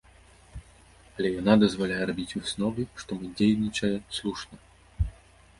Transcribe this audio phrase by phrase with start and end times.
[1.19, 4.55] Але яна дазваляе рабіць высновы, што мы дзейнічае слушна.